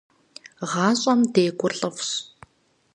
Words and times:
ГъашӀэм 0.69 1.19
декӀур 1.33 1.73
лӀыфӀщ. 1.79 2.09